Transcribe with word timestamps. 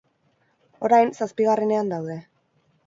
Orain, 0.89 1.13
zazpigarrenean 1.21 1.95
daude. 1.97 2.19